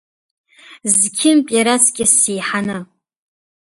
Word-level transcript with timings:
Зқьынтә 0.93 1.51
иараҵкьыс 1.55 2.11
сеиҳаны. 2.21 2.77